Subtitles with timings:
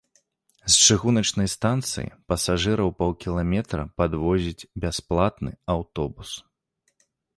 [0.75, 6.29] З чыгуначнай станцыі пасажыраў паўкіламетра падвозіць бясплатны аўтобус.